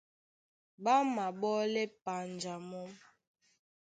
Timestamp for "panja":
2.03-2.53